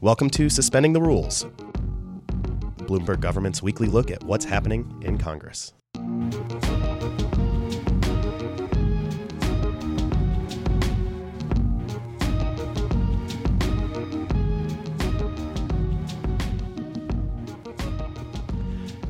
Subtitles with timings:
[0.00, 1.44] Welcome to Suspending the Rules,
[2.86, 5.72] Bloomberg government's weekly look at what's happening in Congress.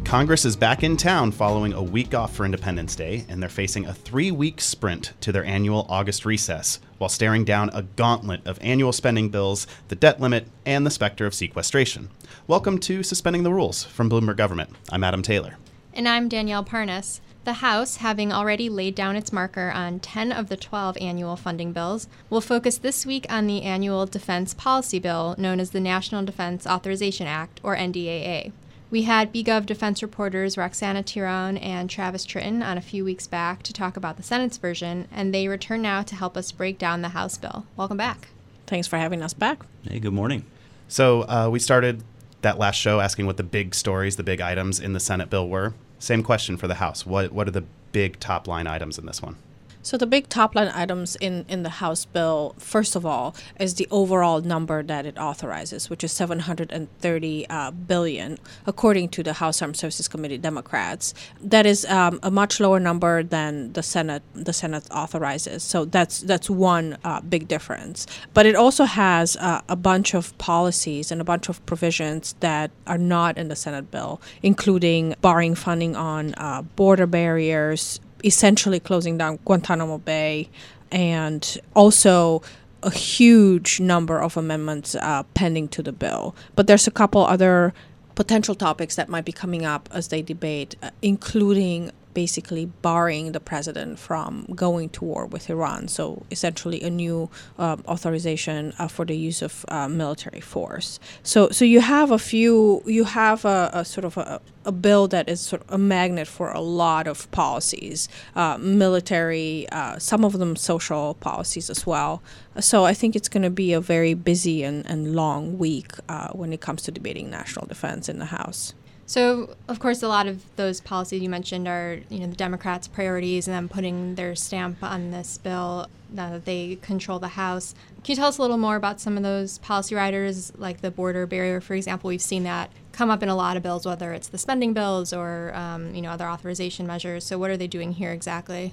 [0.04, 3.86] Congress is back in town following a week off for Independence Day, and they're facing
[3.86, 8.58] a three week sprint to their annual August recess while staring down a gauntlet of
[8.60, 12.10] annual spending bills, the debt limit, and the specter of sequestration.
[12.46, 14.70] Welcome to Suspending the Rules from Bloomberg Government.
[14.92, 15.56] I'm Adam Taylor.
[15.92, 17.20] And I'm Danielle Parnas.
[17.44, 21.72] The House, having already laid down its marker on 10 of the 12 annual funding
[21.72, 26.24] bills, will focus this week on the annual defense policy bill known as the National
[26.24, 28.52] Defense Authorization Act, or NDAA.
[28.90, 33.62] We had BGov defense reporters Roxana Tiron and Travis Tritten on a few weeks back
[33.64, 37.02] to talk about the Senate's version, and they return now to help us break down
[37.02, 37.66] the House bill.
[37.76, 38.28] Welcome back.
[38.66, 39.64] Thanks for having us back.
[39.82, 40.44] Hey, good morning.
[40.86, 42.02] So, uh, we started
[42.42, 45.48] that last show asking what the big stories, the big items in the Senate bill
[45.48, 45.74] were.
[45.98, 47.06] Same question for the House.
[47.06, 49.36] What, what are the big top line items in this one?
[49.84, 53.74] So the big top line items in, in the House bill, first of all, is
[53.74, 59.60] the overall number that it authorizes, which is 730 uh, billion, according to the House
[59.60, 61.12] Armed Services Committee Democrats.
[61.38, 65.62] That is um, a much lower number than the Senate the Senate authorizes.
[65.62, 68.06] So that's that's one uh, big difference.
[68.32, 72.70] But it also has uh, a bunch of policies and a bunch of provisions that
[72.86, 79.18] are not in the Senate bill, including barring funding on uh, border barriers, essentially closing
[79.18, 80.48] down Guantanamo Bay,
[80.90, 82.42] and also
[82.82, 86.34] a huge number of amendments uh, pending to the bill.
[86.54, 87.72] But there's a couple other
[88.14, 93.40] potential topics that might be coming up as they debate, uh, including basically barring the
[93.40, 95.88] president from going to war with Iran.
[95.88, 100.98] So essentially, a new uh, authorization uh, for the use of uh, military force.
[101.22, 102.82] So so you have a few.
[102.86, 106.28] You have a, a sort of a, a, bill that is sort of a magnet
[106.28, 112.22] for a lot of policies, uh, military, uh, some of them social policies as well.
[112.60, 116.28] So I think it's going to be a very busy and, and long week uh,
[116.28, 118.74] when it comes to debating national defense in the House.
[119.06, 122.88] So, of course, a lot of those policies you mentioned are, you know, the Democrats'
[122.88, 127.74] priorities and then putting their stamp on this bill now that they control the House.
[128.02, 130.90] Can you tell us a little more about some of those policy riders, like the
[130.90, 132.08] border barrier, for example?
[132.08, 135.12] We've seen that come up in a lot of bills, whether it's the spending bills
[135.12, 137.24] or, um, you know, other authorization measures.
[137.24, 138.72] So, what are they doing here exactly?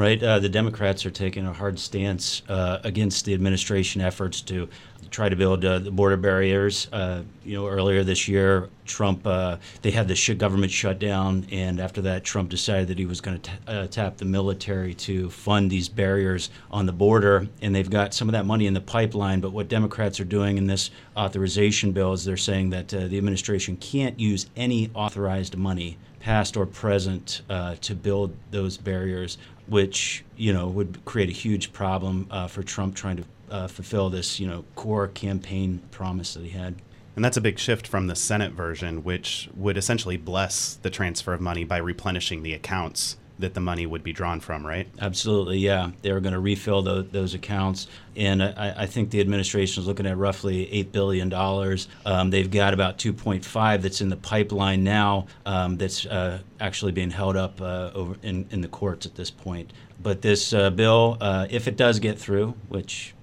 [0.00, 0.22] Right.
[0.22, 4.66] Uh, the Democrats are taking a hard stance uh, against the administration efforts to
[5.10, 6.88] try to build uh, the border barriers.
[6.90, 11.78] Uh, you know, earlier this year, Trump uh, they had the sh- government shutdown, and
[11.78, 15.70] after that, Trump decided that he was going to uh, tap the military to fund
[15.70, 19.42] these barriers on the border, and they've got some of that money in the pipeline.
[19.42, 23.76] But what Democrats are doing in this authorization bill is they're saying that the administration
[23.76, 30.52] can't use any authorized money past or present, uh, to build those barriers, which you
[30.52, 34.46] know would create a huge problem uh, for Trump trying to uh, fulfill this you
[34.46, 36.76] know core campaign promise that he had.
[37.16, 41.32] And that's a big shift from the Senate version, which would essentially bless the transfer
[41.34, 44.88] of money by replenishing the accounts that the money would be drawn from, right?
[45.00, 45.90] Absolutely, yeah.
[46.02, 49.86] They were going to refill the, those accounts, and I, I, think the administration is
[49.86, 51.88] looking at roughly eight billion dollars.
[52.06, 55.26] Um, they've got about 2.5 that's in the pipeline now.
[55.46, 59.30] Um, that's uh, actually being held up uh, over in, in the courts at this
[59.30, 59.72] point.
[60.02, 63.14] But this uh, bill, uh, if it does get through, which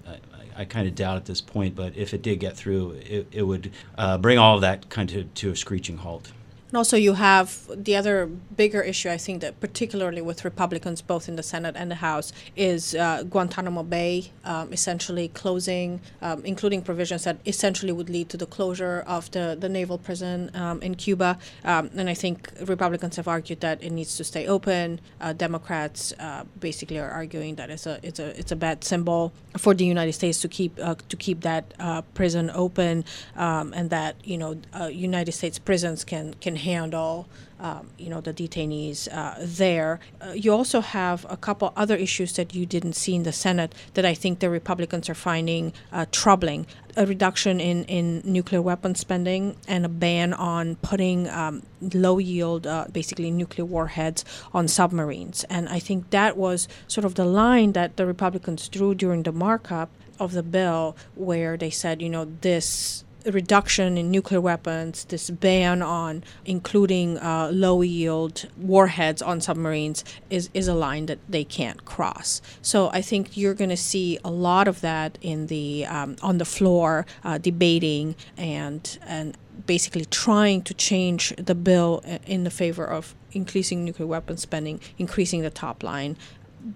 [0.57, 3.43] I kind of doubt at this point, but if it did get through, it, it
[3.43, 6.31] would uh, bring all of that kind of to a screeching halt.
[6.69, 11.29] And also, you have the other bigger issue, I think, that particularly with Republicans both
[11.29, 16.81] in the Senate and the House, is uh, Guantanamo Bay um, essentially closing, um, including
[16.81, 20.95] provisions that essentially would lead to the closure of the, the naval prison um, in
[20.95, 21.37] Cuba.
[21.63, 24.99] Um, and I think Republicans have argued that it needs to stay open.
[25.21, 29.31] Uh, Democrats uh, basically are arguing that it's a, it's, a, it's a bad symbol
[29.57, 33.05] for the United States to keep, uh, to keep that uh, prison open
[33.37, 37.27] um, and that, you know, uh, United States prisons can, can handle
[37.59, 39.99] um, you know the detainees uh, there.
[40.21, 43.73] Uh, you also have a couple other issues that you didn't see in the Senate
[43.95, 46.67] that I think the Republicans are finding uh, troubling.
[46.95, 51.61] A reduction in, in nuclear weapon spending and a ban on putting um,
[51.93, 55.43] low yield, uh, basically nuclear warheads on submarines.
[55.43, 59.31] And I think that was sort of the line that the Republicans drew during the
[59.31, 65.29] markup of the bill, where they said, you know, this reduction in nuclear weapons, this
[65.29, 71.43] ban on including uh, low yield warheads on submarines is, is a line that they
[71.43, 72.41] can't cross.
[72.61, 76.37] So I think you're going to see a lot of that in the um, on
[76.37, 82.85] the floor uh, debating and and basically trying to change the bill in the favor
[82.85, 86.17] of increasing nuclear weapons spending, increasing the top line.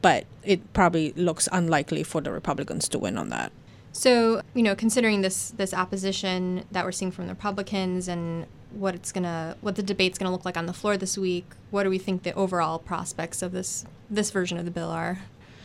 [0.01, 3.51] But it probably looks unlikely for the Republicans to win on that.
[3.93, 8.95] So, you know, considering this this opposition that we're seeing from the Republicans and what
[8.95, 11.89] it's gonna what the debate's gonna look like on the floor this week, what do
[11.89, 15.19] we think the overall prospects of this this version of the bill are?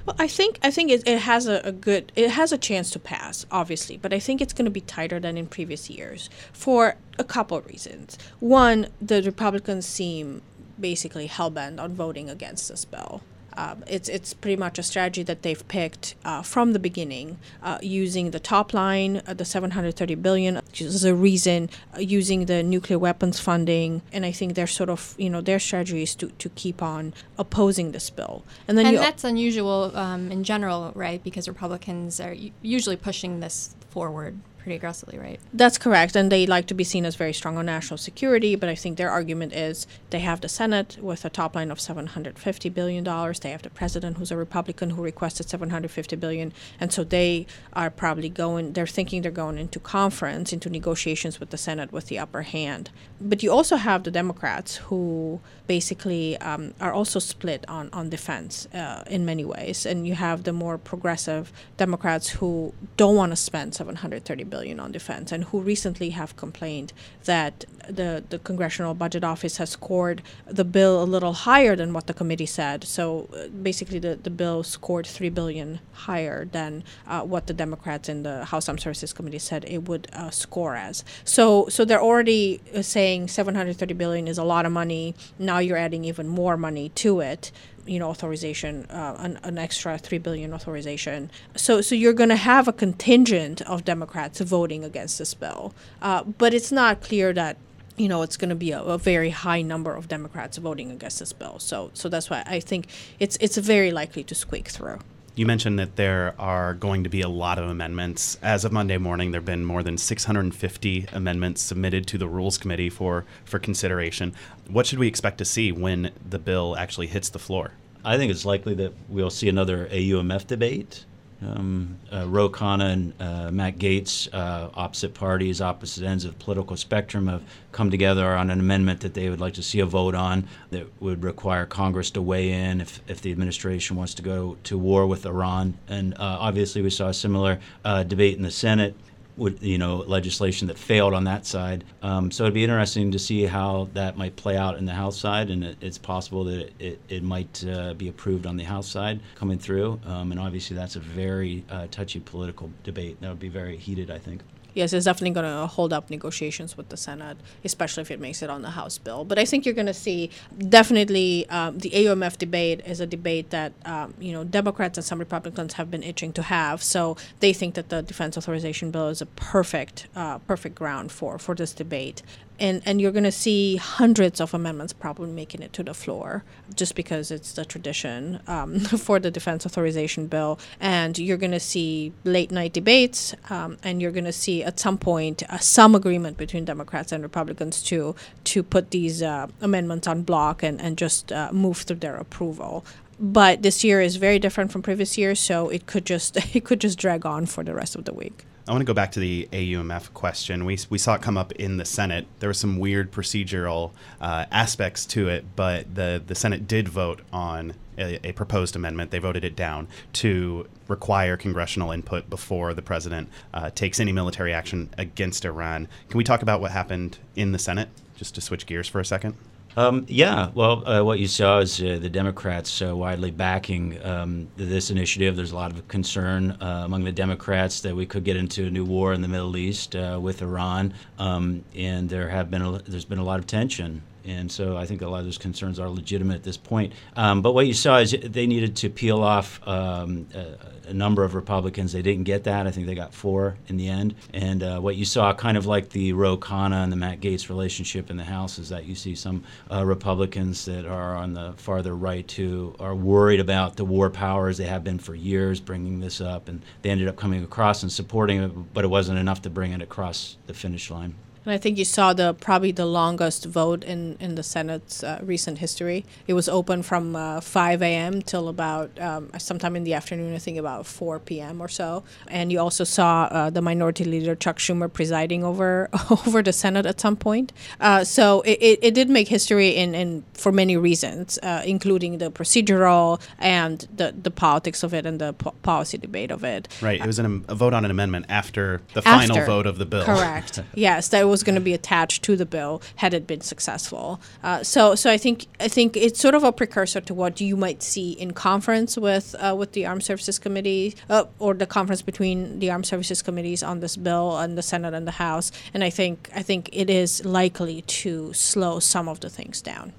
[0.07, 2.91] Well, I think I think it, it has a, a, good it has a chance
[2.93, 6.31] to pass, obviously, but I think it's going to be tighter than in previous years
[6.53, 8.17] for a couple of reasons.
[8.39, 10.43] One, the Republicans seem
[10.79, 13.23] basically hell bent on voting against this bill.
[13.57, 17.79] Um, it's it's pretty much a strategy that they've picked uh, from the beginning, uh,
[17.83, 22.63] using the top line, uh, the 730 billion, which is a reason, uh, using the
[22.63, 26.29] nuclear weapons funding, and I think they're sort of you know their strategy is to,
[26.29, 28.45] to keep on opposing this bill.
[28.69, 31.23] And then and that's unusual um, in general, right?
[31.23, 35.39] Because Republicans are usually pushing this forward pretty aggressively, right?
[35.55, 36.17] That's correct.
[36.17, 38.99] And they like to be seen as very strong on national security, but I think
[38.99, 43.05] their argument is they have the Senate with a top line of $750 billion.
[43.05, 46.53] They have the president who's a Republican who requested 750 billion.
[46.81, 51.51] And so they are probably going, they're thinking they're going into conference, into negotiations with
[51.51, 52.91] the Senate with the upper hand.
[53.21, 58.67] But you also have the Democrats who basically um, are also split on, on defense
[58.75, 59.87] uh, in many ways.
[59.87, 64.93] And you have the more progressive Democrats who don't want to spend 730 billion on
[64.93, 66.93] defense, and who recently have complained
[67.25, 72.07] that the the Congressional Budget Office has scored the bill a little higher than what
[72.07, 72.85] the committee said.
[72.85, 78.09] So uh, basically, the, the bill scored three billion higher than uh, what the Democrats
[78.09, 81.05] in the House Armed Services Committee said it would uh, score as.
[81.25, 85.15] So so they're already uh, saying 730 billion is a lot of money.
[85.39, 87.53] Now you're adding even more money to it
[87.87, 91.31] you know authorization, uh, an, an extra three billion authorization.
[91.55, 96.25] So so you're going to have a contingent of Democrats voting against this bill, uh,
[96.25, 97.57] but it's not clear that
[97.97, 101.19] you know it's going to be a, a, very high number of Democrats voting against
[101.19, 101.59] this bill.
[101.59, 102.89] So so that's why I think
[103.19, 104.99] it's it's very likely to squeak through.
[105.37, 108.39] You mentioned that there are going to be a lot of amendments.
[108.41, 112.57] As of Monday morning, there have been more than 650 amendments submitted to the Rules
[112.57, 114.33] Committee for, for consideration.
[114.67, 117.73] What should we expect to see when the bill actually hits the floor?
[118.03, 121.05] I think it's likely that we'll see another AUMF debate.
[121.43, 126.43] Um, uh, Ro Khanna and uh, Matt Gaetz, uh, opposite parties, opposite ends of the
[126.43, 127.43] political spectrum, have
[127.73, 130.87] come together on an amendment that they would like to see a vote on that
[131.01, 135.07] would require Congress to weigh in if, if the administration wants to go to war
[135.07, 135.77] with Iran.
[135.89, 138.95] And uh, obviously, we saw a similar uh, debate in the Senate
[139.37, 141.85] would you know legislation that failed on that side.
[142.03, 145.19] Um, so it'd be interesting to see how that might play out in the House
[145.19, 148.89] side, and it, it's possible that it, it, might uh, be approved on the House
[148.89, 150.01] side coming through.
[150.07, 153.21] Um, and obviously, that's a very uh, touchy political debate.
[153.21, 154.43] That would be very heated, I think
[154.77, 158.43] yes, it's definitely going to hold up negotiations with the Senate, especially if it makes
[158.43, 159.25] it on the House bill.
[159.25, 160.31] But I think you're going to see
[160.69, 165.19] definitely um, the AUMF debate is a debate that um, you know Democrats and some
[165.19, 166.83] Republicans have been itching to have.
[166.83, 171.39] So they think that the defense authorization bill is a perfect uh, perfect ground for
[171.39, 172.23] for this debate
[172.59, 176.45] and and you're going to see hundreds of amendments probably making it to the floor
[176.75, 180.59] just because it's the tradition um, for the defense authorization bill.
[180.81, 184.81] And you're going to see late night debates um, and you're going to see at
[184.81, 188.15] some point uh, some agreement between democrats and republicans to
[188.45, 192.85] to put these uh, amendments en bloc and, and just uh, move through their approval.
[193.19, 196.81] But this year is very different from previous years so it could just it could
[196.81, 199.21] just drag on for the rest of the week I want to go back to
[199.21, 200.65] the AUMF question.
[200.65, 202.27] We, we saw it come up in the Senate.
[202.41, 207.21] There were some weird procedural uh, aspects to it, but the, the Senate did vote
[207.33, 209.13] on a, a, proposed amendment.
[209.13, 214.53] They voted it down to require congressional input before the president uh, takes any military
[214.53, 215.87] action against Iran.
[216.09, 219.05] Can we talk about what happened in the Senate, just to switch gears for a
[219.05, 219.37] second?
[219.79, 224.49] Um, yeah, well, uh, what you saw is uh, the Democrats uh, widely backing um,
[224.57, 225.37] this initiative.
[225.37, 228.71] There's a lot of concern uh, among the Democrats that we could get into a
[228.71, 232.79] new war in the Middle East uh, with Iran, um, and there have been a,
[232.79, 235.79] there's been a lot of tension And so I think a lot of those concerns
[235.79, 236.93] are legitimate at this point.
[237.15, 241.23] Um, but what you saw is they needed to peel off um, a, a, number
[241.23, 241.93] of Republicans.
[241.93, 242.67] They didn't get that.
[242.67, 244.17] I think they got four in the end.
[244.35, 247.49] And uh, what you saw, kind of like the Ro Khanna and the Matt Gaetz
[247.49, 251.55] relationship in the House, is that you see some uh, Republicans that are on the
[251.57, 254.59] farther right who are worried about the war powers.
[254.59, 257.93] They have been for years bringing this up, and they ended up coming across and
[257.93, 261.15] supporting it, but it wasn't enough to bring it across the finish line.
[261.47, 265.21] And I think you saw the probably the longest vote in, in the Senate's uh,
[265.23, 266.05] recent history.
[266.27, 268.21] It was open from uh, 5 a.m.
[268.21, 271.61] till about um, sometime in the afternoon, I think about 4 p.m.
[271.61, 272.03] or so.
[272.27, 276.85] And you also saw uh, the Minority Leader Chuck Schumer presiding over over the Senate
[276.85, 277.53] at some point.
[277.81, 282.19] Uh, so it, it, it, did make history in, in for many reasons, uh, including
[282.19, 286.67] the procedural and the, the politics of it and the po- policy debate of it.
[286.83, 287.01] Right.
[287.01, 289.87] It was an, a vote on an amendment after the after, final vote of the
[289.87, 290.05] bill.
[290.05, 290.61] Correct.
[290.75, 294.07] yes, that was was going to be attached to the bill had it been successful.
[294.43, 297.57] Uh, so, so I think I think it's sort of a precursor to what you
[297.57, 302.03] might see in conference with uh, with the Armed Services Committee uh, or the conference
[302.11, 305.53] between the Armed Services Committees on this bill and the Senate and the House.
[305.75, 309.93] And I think I think it is likely to slow some of the things down.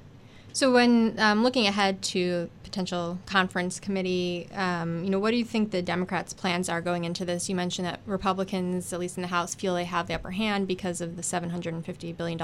[0.57, 5.45] So, when um, looking ahead to potential conference committee, um, you know, what do you
[5.45, 7.47] think the Democrats' plans are going into this?
[7.47, 10.67] You mentioned that Republicans, at least in the House, feel they have the upper hand
[10.67, 12.41] because of the $750 billion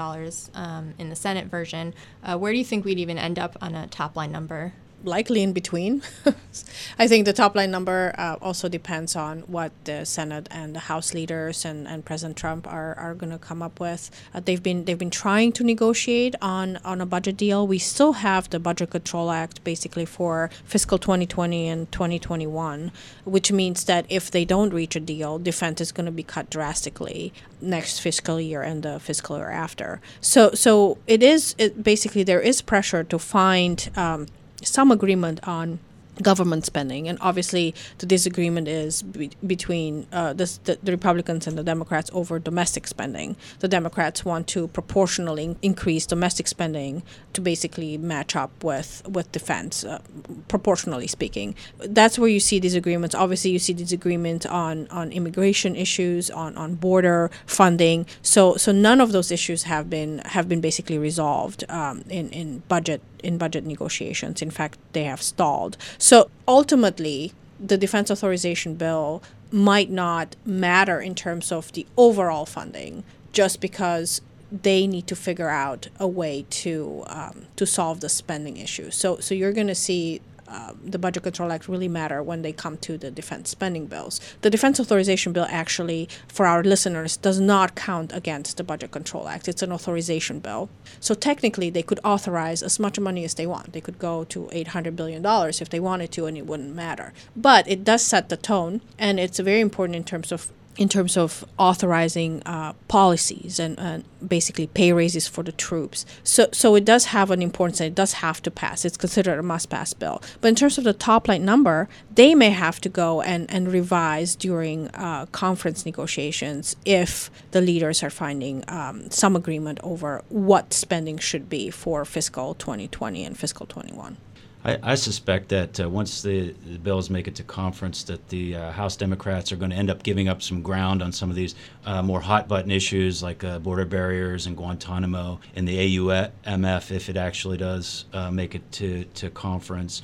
[0.54, 1.92] um, in the Senate version.
[2.22, 4.74] Uh, where do you think we'd even end up on a top line number?
[5.04, 6.02] Likely in between.
[6.98, 10.80] I think the top line number uh, also depends on what the Senate and the
[10.80, 14.10] House leaders and, and President Trump are, are going to come up with.
[14.32, 17.66] Uh, they've been they've been trying to negotiate on on a budget deal.
[17.66, 22.92] We still have the Budget Control Act basically for fiscal 2020 and 2021,
[23.24, 26.50] which means that if they don't reach a deal, defense is going to be cut
[26.50, 30.00] drastically next fiscal year and the fiscal year after.
[30.20, 33.90] So so it is it basically there is pressure to find.
[33.96, 34.26] Um,
[34.64, 35.78] some agreement on
[36.22, 37.08] government spending.
[37.08, 42.38] And obviously, the disagreement is be- between uh, the, the, Republicans and the Democrats over
[42.38, 43.36] domestic spending.
[43.60, 47.02] The Democrats want to proportionally increase domestic spending
[47.32, 50.00] to basically match up with, with defense, uh,
[50.48, 51.54] proportionally speaking.
[51.78, 53.14] That's where you see disagreements.
[53.14, 58.06] Obviously, you see disagreements on, on immigration issues, on, on border funding.
[58.22, 62.60] So, so none of those issues have been have been basically resolved um, in, in
[62.68, 64.42] budget in budget negotiations.
[64.42, 65.76] In fact, they have stalled.
[66.04, 73.04] So ultimately, the defense authorization bill might not matter in terms of the overall funding
[73.32, 74.20] just because
[74.52, 78.90] they need to figure out a way to um, to solve the spending issue.
[78.90, 82.52] So so you're going to see um, the Budget Control Act really matter when they
[82.52, 84.20] come to the defense spending bills.
[84.42, 89.28] The Defense Authorization Bill actually, for our listeners, does not count against the Budget Control
[89.28, 89.48] Act.
[89.48, 90.68] It's an authorization bill.
[91.00, 93.72] So technically, they could authorize as much money as they want.
[93.72, 97.12] They could go to $800 billion if they wanted to, and it wouldn't matter.
[97.34, 101.16] But it does set the tone, and it's very important in terms of in terms
[101.16, 106.06] of authorizing uh, policies and, and, basically pay raises for the troops.
[106.22, 108.86] So, so it does have an importance and it does have to pass.
[108.86, 110.22] It's considered a must pass bill.
[110.40, 113.70] But in terms of the top line number, they may have to go and, and
[113.70, 120.72] revise during uh, conference negotiations if the leaders are finding um, some agreement over what
[120.72, 124.16] spending should be for fiscal 2020 and fiscal 21.
[124.64, 128.56] I, I suspect that uh, once the, the, bills make it to conference, that the
[128.56, 131.36] uh, House Democrats are going to end up giving up some ground on some of
[131.36, 131.54] these
[131.84, 137.08] uh, more hot button issues like uh, border barriers and Guantanamo and the AUMF if
[137.08, 140.02] it actually does uh, make it to, to conference.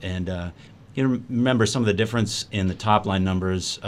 [0.00, 0.50] And uh,
[0.98, 3.78] you remember some of the difference in the top line numbers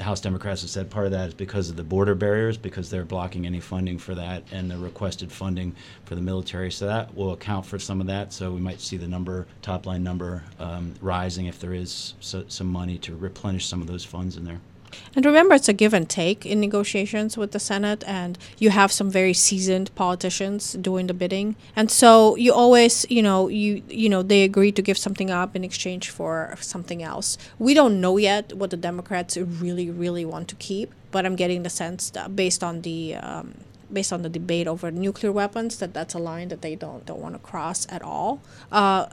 [0.00, 3.04] House Democrats have said part of that is because of the border barriers, because they're
[3.04, 5.74] blocking any funding for that and the requested funding
[6.04, 6.70] for the military.
[6.70, 8.32] So that will account for some of that.
[8.32, 12.44] So we might see the number, top line number, um, rising if there is so,
[12.48, 14.60] some money to replenish some of those funds in there.
[15.14, 18.92] And remember, it's a give and take in negotiations with the Senate, and you have
[18.92, 24.08] some very seasoned politicians doing the bidding, and so you always, you know, you you
[24.08, 27.38] know, they agree to give something up in exchange for something else.
[27.58, 31.62] We don't know yet what the Democrats really, really want to keep, but I'm getting
[31.62, 33.54] the sense that based on the um,
[33.92, 37.20] based on the debate over nuclear weapons that that's a line that they don't don't
[37.20, 38.40] want to cross at all.
[38.70, 39.06] Uh,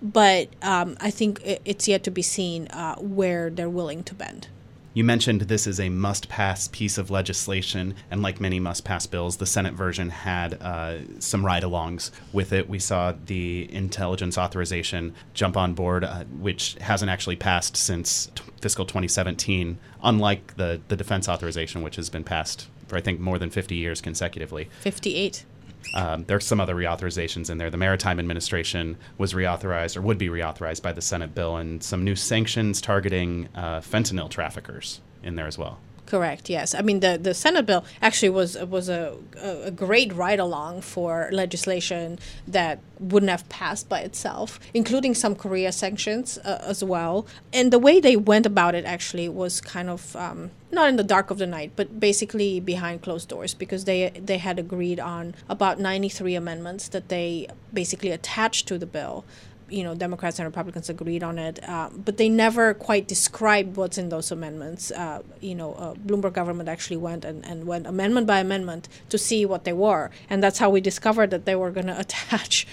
[0.00, 4.48] but um, I think it's yet to be seen uh, where they're willing to bend.
[4.94, 9.06] You mentioned this is a must pass piece of legislation, and like many must pass
[9.06, 12.68] bills, the Senate version had uh, some ride alongs with it.
[12.68, 18.42] We saw the intelligence authorization jump on board, uh, which hasn't actually passed since t-
[18.60, 23.38] fiscal 2017, unlike the, the defense authorization, which has been passed for, I think, more
[23.38, 24.68] than 50 years consecutively.
[24.80, 25.46] 58.
[25.94, 27.70] Um, there's some other reauthorizations in there.
[27.70, 32.04] The Maritime Administration was reauthorized or would be reauthorized by the Senate bill, and some
[32.04, 35.78] new sanctions targeting uh, fentanyl traffickers in there as well.
[36.12, 36.50] Correct.
[36.50, 36.74] Yes.
[36.74, 41.30] I mean, the, the Senate bill actually was was a, a great ride along for
[41.32, 47.26] legislation that wouldn't have passed by itself, including some Korea sanctions uh, as well.
[47.50, 51.02] And the way they went about it actually was kind of um, not in the
[51.02, 55.34] dark of the night, but basically behind closed doors because they they had agreed on
[55.48, 59.24] about 93 amendments that they basically attached to the bill
[59.72, 63.98] you know Democrats and Republicans agreed on it, uh, but they never quite described what's
[63.98, 64.90] in those amendments.
[64.90, 69.18] Uh, you know, uh, Bloomberg government actually went and, and went amendment by amendment to
[69.18, 72.66] see what they were, and that's how we discovered that they were going to attach.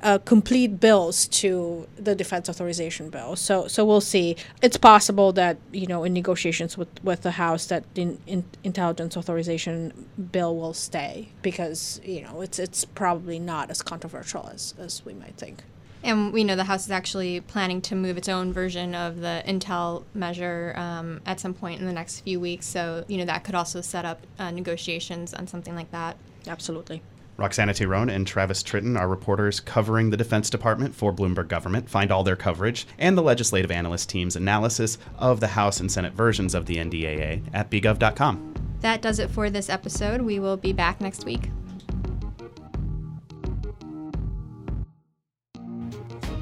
[0.00, 3.34] Uh, complete bills to the defense authorization bill.
[3.34, 4.36] So, so we'll see.
[4.62, 9.16] It's possible that you know in negotiations with, with the House that the in, intelligence
[9.16, 15.04] authorization bill will stay because you know it's it's probably not as controversial as, as
[15.04, 15.64] we might think.
[16.02, 19.42] And we know the House is actually planning to move its own version of the
[19.46, 22.66] Intel measure um, at some point in the next few weeks.
[22.66, 26.16] So, you know, that could also set up uh, negotiations on something like that.
[26.46, 27.02] Absolutely.
[27.36, 31.88] Roxana Tiron and Travis Tritten are reporters covering the Defense Department for Bloomberg Government.
[31.88, 36.14] Find all their coverage and the legislative analyst team's analysis of the House and Senate
[36.14, 38.54] versions of the NDAA at bgov.com.
[38.80, 40.22] That does it for this episode.
[40.22, 41.50] We will be back next week.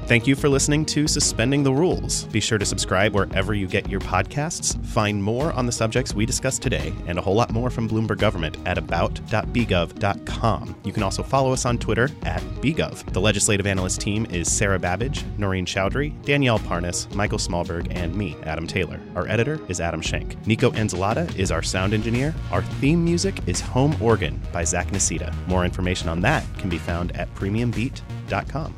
[0.07, 2.23] Thank you for listening to Suspending the Rules.
[2.27, 4.81] Be sure to subscribe wherever you get your podcasts.
[4.85, 8.19] Find more on the subjects we discussed today and a whole lot more from Bloomberg
[8.19, 10.75] Government at about.bgov.com.
[10.85, 13.11] You can also follow us on Twitter at bgov.
[13.11, 18.37] The legislative analyst team is Sarah Babbage, Noreen Chowdhury, Danielle Parnas, Michael Smallberg, and me,
[18.43, 19.01] Adam Taylor.
[19.13, 20.37] Our editor is Adam Schenk.
[20.47, 22.33] Nico Enzalata is our sound engineer.
[22.53, 25.35] Our theme music is Home Organ by Zach Nasita.
[25.49, 28.73] More information on that can be found at premiumbeat.com.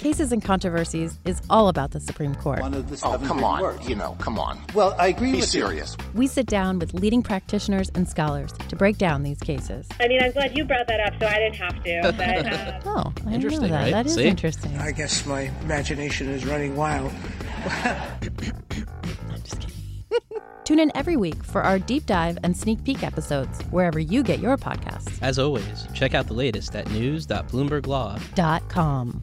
[0.00, 2.60] Cases and Controversies is all about the Supreme Court.
[2.62, 3.60] oh, come on.
[3.60, 3.86] Words.
[3.86, 4.58] You know, come on.
[4.74, 5.94] Well, I agree Be with serious.
[5.98, 6.04] You.
[6.14, 9.86] We sit down with leading practitioners and scholars to break down these cases.
[10.00, 12.14] I mean, I'm glad you brought that up so I didn't have to.
[12.16, 12.80] But, uh...
[12.86, 13.82] oh, I interesting, know that.
[13.82, 13.92] Right?
[13.92, 14.24] That is See?
[14.24, 14.74] interesting.
[14.78, 17.12] I guess my imagination is running wild.
[17.66, 18.20] I'm
[19.44, 19.76] just kidding.
[20.64, 24.40] Tune in every week for our deep dive and sneak peek episodes wherever you get
[24.40, 25.18] your podcasts.
[25.20, 29.22] As always, check out the latest at news.bloomberglaw.com.